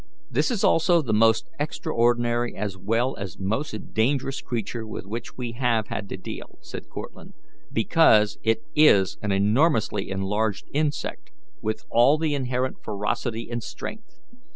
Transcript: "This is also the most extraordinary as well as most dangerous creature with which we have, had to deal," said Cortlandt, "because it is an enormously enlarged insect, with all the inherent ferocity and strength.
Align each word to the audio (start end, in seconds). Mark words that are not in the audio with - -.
"This 0.31 0.49
is 0.49 0.63
also 0.63 1.03
the 1.03 1.13
most 1.13 1.47
extraordinary 1.59 2.55
as 2.55 2.75
well 2.75 3.15
as 3.17 3.37
most 3.37 3.75
dangerous 3.93 4.41
creature 4.41 4.87
with 4.87 5.05
which 5.05 5.37
we 5.37 5.51
have, 5.51 5.89
had 5.89 6.09
to 6.09 6.17
deal," 6.17 6.57
said 6.59 6.89
Cortlandt, 6.89 7.35
"because 7.71 8.39
it 8.41 8.63
is 8.75 9.19
an 9.21 9.31
enormously 9.31 10.09
enlarged 10.09 10.67
insect, 10.73 11.29
with 11.61 11.85
all 11.91 12.17
the 12.17 12.33
inherent 12.33 12.83
ferocity 12.83 13.47
and 13.51 13.61
strength. 13.61 14.17